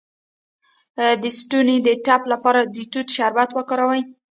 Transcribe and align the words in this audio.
د 1.21 1.23
ستوني 1.39 1.77
د 1.83 1.89
ټپ 2.05 2.21
لپاره 2.33 2.59
د 2.73 2.75
توت 2.91 3.07
شربت 3.15 3.49
وکاروئ 3.53 4.01